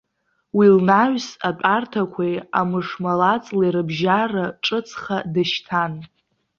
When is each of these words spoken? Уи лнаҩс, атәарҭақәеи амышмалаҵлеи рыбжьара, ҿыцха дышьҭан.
Уи 0.57 0.67
лнаҩс, 0.75 1.27
атәарҭақәеи 1.49 2.35
амышмалаҵлеи 2.59 3.73
рыбжьара, 3.75 4.45
ҿыцха 4.63 5.17
дышьҭан. 5.33 5.93